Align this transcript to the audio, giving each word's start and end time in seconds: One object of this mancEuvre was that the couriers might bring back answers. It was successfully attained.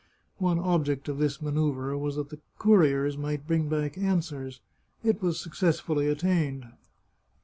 One 0.39 0.57
object 0.57 1.07
of 1.09 1.19
this 1.19 1.37
mancEuvre 1.43 1.95
was 1.95 2.15
that 2.15 2.29
the 2.29 2.39
couriers 2.57 3.19
might 3.19 3.45
bring 3.45 3.69
back 3.69 3.99
answers. 3.99 4.59
It 5.03 5.21
was 5.21 5.39
successfully 5.39 6.07
attained. 6.07 6.65